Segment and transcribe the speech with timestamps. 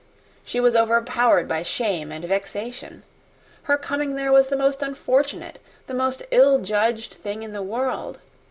[0.43, 3.03] She was overpowered by shame and vexation.
[3.69, 8.17] Her coming there was the most unfortunate, the most ill judged thing in the world!